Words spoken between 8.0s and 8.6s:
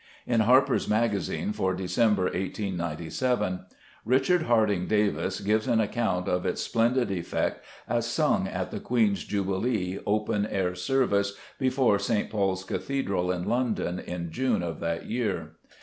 sung